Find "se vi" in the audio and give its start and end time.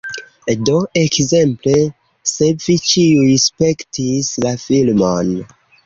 2.33-2.79